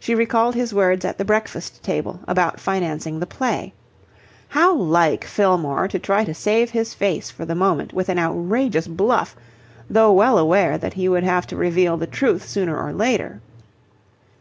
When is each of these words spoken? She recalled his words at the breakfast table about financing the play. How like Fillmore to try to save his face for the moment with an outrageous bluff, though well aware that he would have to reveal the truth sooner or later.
She 0.00 0.16
recalled 0.16 0.56
his 0.56 0.74
words 0.74 1.04
at 1.04 1.16
the 1.16 1.24
breakfast 1.24 1.80
table 1.84 2.18
about 2.26 2.58
financing 2.58 3.20
the 3.20 3.24
play. 3.26 3.72
How 4.48 4.74
like 4.74 5.24
Fillmore 5.24 5.86
to 5.86 5.98
try 6.00 6.24
to 6.24 6.34
save 6.34 6.70
his 6.70 6.92
face 6.92 7.30
for 7.30 7.44
the 7.44 7.54
moment 7.54 7.92
with 7.92 8.08
an 8.08 8.18
outrageous 8.18 8.88
bluff, 8.88 9.36
though 9.88 10.12
well 10.12 10.38
aware 10.38 10.76
that 10.78 10.94
he 10.94 11.08
would 11.08 11.22
have 11.22 11.46
to 11.46 11.56
reveal 11.56 11.96
the 11.96 12.08
truth 12.08 12.48
sooner 12.48 12.76
or 12.76 12.92
later. 12.92 13.40